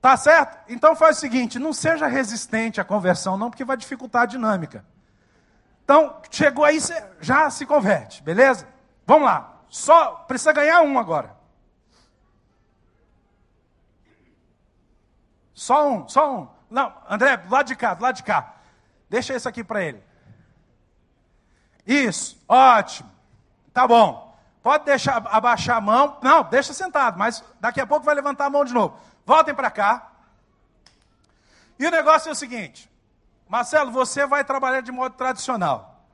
[0.00, 0.58] Tá certo?
[0.68, 4.84] Então faz o seguinte: não seja resistente à conversão, não, porque vai dificultar a dinâmica.
[5.84, 8.66] Então, chegou aí, você já se converte, beleza?
[9.06, 9.60] Vamos lá.
[9.68, 11.36] Só precisa ganhar um agora.
[15.54, 16.48] Só um, só um.
[16.70, 18.56] Não, André, do lado de cá, do lado de cá.
[19.08, 20.02] Deixa isso aqui para ele.
[21.86, 23.10] Isso, ótimo.
[23.72, 24.36] Tá bom.
[24.62, 26.18] Pode deixar abaixar a mão.
[26.22, 28.98] Não, deixa sentado, mas daqui a pouco vai levantar a mão de novo.
[29.26, 30.12] Voltem para cá.
[31.78, 32.90] E o negócio é o seguinte:
[33.52, 36.06] Marcelo, você vai trabalhar de modo tradicional.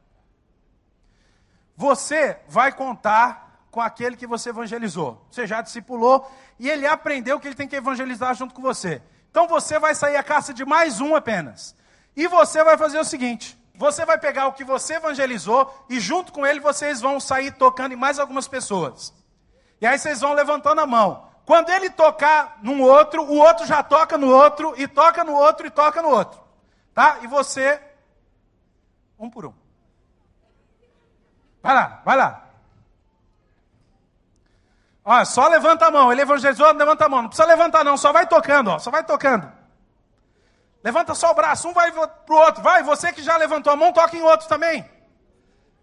[1.76, 5.24] Você vai contar com aquele que você evangelizou.
[5.30, 6.28] Você já discipulou
[6.58, 9.00] e ele aprendeu que ele tem que evangelizar junto com você.
[9.30, 11.76] Então você vai sair a caça de mais um apenas.
[12.16, 16.32] E você vai fazer o seguinte: você vai pegar o que você evangelizou e junto
[16.32, 19.14] com ele vocês vão sair tocando em mais algumas pessoas.
[19.80, 21.28] E aí vocês vão levantando a mão.
[21.46, 25.68] Quando ele tocar num outro, o outro já toca no outro, e toca no outro,
[25.68, 26.47] e toca no outro.
[26.98, 27.18] Tá?
[27.22, 27.80] E você,
[29.16, 29.54] um por um.
[31.62, 32.44] Vai lá, vai lá.
[35.04, 36.10] Olha, só levanta a mão.
[36.10, 37.22] Ele evangelizou, levanta a mão.
[37.22, 37.96] Não precisa levantar, não.
[37.96, 38.80] Só vai tocando, ó.
[38.80, 39.48] Só vai tocando.
[40.82, 41.68] Levanta só o braço.
[41.68, 42.64] Um vai pro outro.
[42.64, 44.84] Vai, você que já levantou a mão, toca em outro também.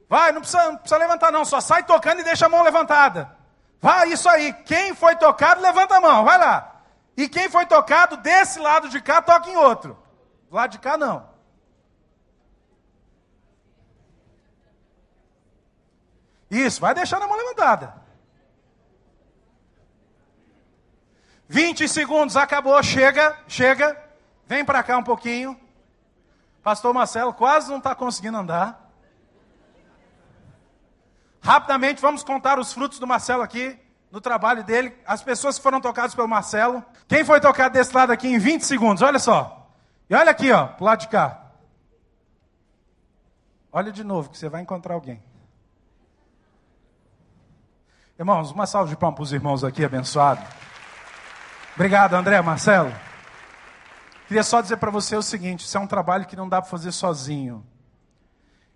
[0.10, 1.46] Vai, não precisa, não precisa levantar, não.
[1.46, 3.34] Só sai tocando e deixa a mão levantada.
[3.82, 4.52] Vai, isso aí.
[4.66, 6.26] Quem foi tocado, levanta a mão.
[6.26, 6.82] Vai lá.
[7.16, 10.04] E quem foi tocado desse lado de cá, toca em outro.
[10.50, 11.28] Do lado de cá, não.
[16.50, 18.02] Isso, vai deixando a mão levantada.
[21.48, 24.02] 20 segundos, acabou, chega, chega.
[24.48, 25.60] Vem para cá um pouquinho.
[26.64, 28.90] Pastor Marcelo quase não está conseguindo andar.
[31.42, 33.80] Rapidamente, vamos contar os frutos do Marcelo aqui,
[34.12, 34.96] no trabalho dele.
[35.06, 36.84] As pessoas que foram tocadas pelo Marcelo.
[37.08, 39.04] Quem foi tocado desse lado aqui em 20 segundos?
[39.04, 39.65] Olha só.
[40.10, 41.42] E olha aqui, ó, pro lado de cá.
[43.72, 45.22] Olha de novo, que você vai encontrar alguém.
[48.18, 50.42] Irmãos, uma salva de palmas para os irmãos aqui, abençoado.
[51.74, 52.94] Obrigado, André, Marcelo.
[54.28, 56.72] Queria só dizer para você o seguinte: isso é um trabalho que não dá para
[56.72, 57.66] fazer sozinho.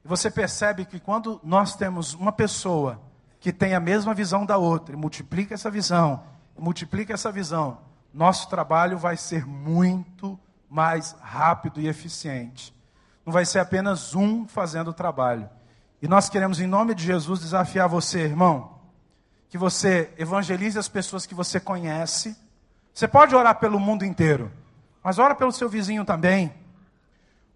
[0.03, 3.01] E você percebe que quando nós temos uma pessoa
[3.39, 6.23] que tem a mesma visão da outra, e multiplica essa visão,
[6.57, 7.79] multiplica essa visão,
[8.13, 10.37] nosso trabalho vai ser muito
[10.69, 12.73] mais rápido e eficiente.
[13.25, 15.49] Não vai ser apenas um fazendo o trabalho.
[16.01, 18.79] E nós queremos, em nome de Jesus, desafiar você, irmão,
[19.49, 22.35] que você evangelize as pessoas que você conhece
[22.99, 24.51] você pode orar pelo mundo inteiro,
[25.01, 26.53] Mas ora pelo seu vizinho também.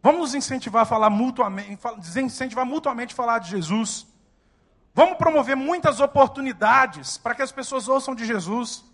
[0.01, 1.77] Vamos nos incentivar a falar mutuamente,
[2.17, 4.07] incentivar mutuamente a falar de Jesus.
[4.93, 8.85] Vamos promover muitas oportunidades para que as pessoas ouçam de Jesus.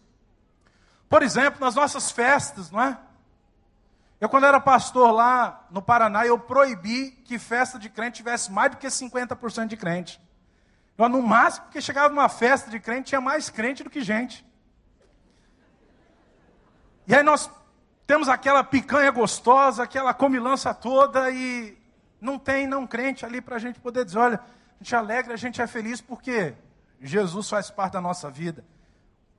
[1.07, 2.97] Por exemplo, nas nossas festas, não é?
[4.19, 8.71] Eu, quando era pastor lá no Paraná, eu proibi que festa de crente tivesse mais
[8.71, 10.21] do que 50% de crente.
[10.97, 14.45] Eu, no máximo, porque chegava numa festa de crente, tinha mais crente do que gente.
[17.07, 17.49] E aí nós
[18.05, 21.77] temos aquela picanha gostosa, aquela comilança toda e
[22.19, 25.33] não tem não crente ali para a gente poder dizer, olha, a gente é alegre,
[25.33, 26.53] a gente é feliz porque
[27.01, 28.65] Jesus faz parte da nossa vida.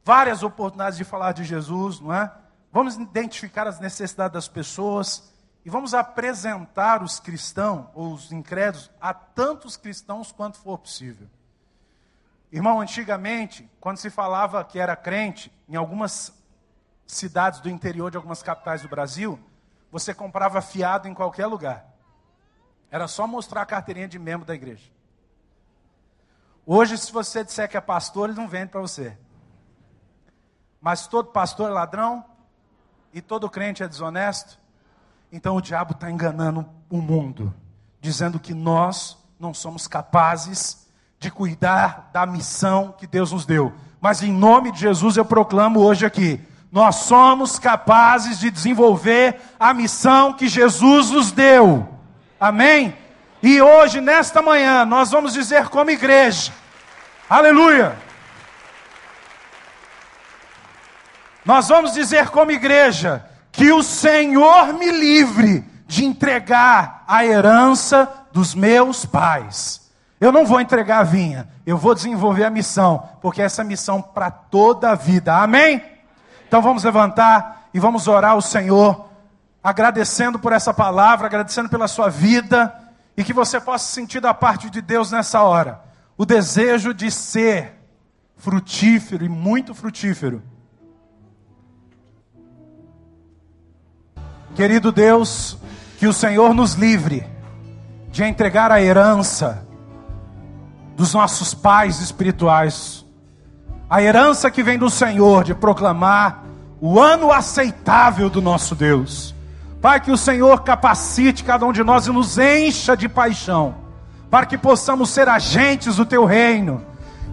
[0.03, 2.33] Várias oportunidades de falar de Jesus, não é?
[2.73, 5.33] Vamos identificar as necessidades das pessoas
[5.65, 11.29] e vamos apresentar os cristãos, ou os incrédulos, a tantos cristãos quanto for possível.
[12.53, 16.33] Irmão, antigamente, quando se falava que era crente, em algumas
[17.07, 19.39] cidades do interior de algumas capitais do Brasil,
[19.91, 21.87] você comprava fiado em qualquer lugar.
[22.91, 24.91] Era só mostrar a carteirinha de membro da igreja.
[26.65, 29.17] Hoje, se você disser que é pastor, ele não vende para você.
[30.81, 32.25] Mas todo pastor é ladrão
[33.13, 34.59] e todo crente é desonesto.
[35.33, 37.55] Então o diabo está enganando o mundo,
[38.01, 40.89] dizendo que nós não somos capazes
[41.19, 43.73] de cuidar da missão que Deus nos deu.
[44.01, 46.41] Mas em nome de Jesus eu proclamo hoje aqui:
[46.73, 51.89] nós somos capazes de desenvolver a missão que Jesus nos deu.
[52.39, 52.97] Amém?
[53.43, 56.53] E hoje, nesta manhã, nós vamos dizer como igreja:
[57.29, 58.10] Aleluia!
[61.51, 68.55] Nós vamos dizer como igreja que o Senhor me livre de entregar a herança dos
[68.55, 69.91] meus pais.
[70.21, 74.01] Eu não vou entregar a vinha, eu vou desenvolver a missão, porque essa é missão
[74.01, 75.39] para toda a vida.
[75.39, 75.83] Amém?
[76.47, 79.09] Então vamos levantar e vamos orar ao Senhor,
[79.61, 82.73] agradecendo por essa palavra, agradecendo pela sua vida,
[83.17, 85.81] e que você possa sentir da parte de Deus nessa hora
[86.17, 87.75] o desejo de ser
[88.37, 90.45] frutífero e muito frutífero.
[94.55, 95.57] Querido Deus,
[95.99, 97.27] que o Senhor nos livre
[98.11, 99.67] de entregar a herança
[100.97, 103.05] dos nossos pais espirituais
[103.91, 106.45] a herança que vem do Senhor de proclamar
[106.81, 109.35] o ano aceitável do nosso Deus.
[109.83, 113.75] Pai, que o Senhor capacite cada um de nós e nos encha de paixão,
[114.31, 116.85] para que possamos ser agentes do teu reino.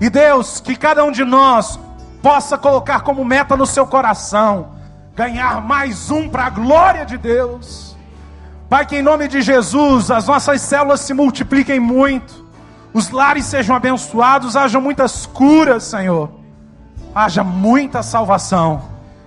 [0.01, 1.79] E Deus, que cada um de nós
[2.23, 4.69] possa colocar como meta no seu coração
[5.17, 7.97] ganhar mais um para a glória de Deus.
[8.69, 12.47] Pai, que em nome de Jesus as nossas células se multipliquem muito,
[12.93, 16.37] os lares sejam abençoados, haja muitas curas, Senhor
[17.17, 18.81] haja muita salvação.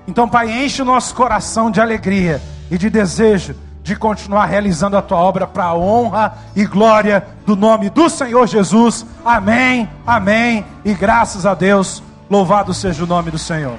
[0.06, 5.02] Então, Pai, enche o nosso coração de alegria e de desejo de continuar realizando a
[5.02, 9.04] tua obra para a honra e glória do nome do Senhor Jesus.
[9.24, 10.64] Amém, amém.
[10.84, 13.76] E graças a Deus, louvado seja o nome do Senhor.